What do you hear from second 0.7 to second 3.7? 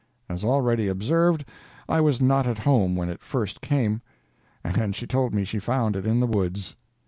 observed, I was not at home when it first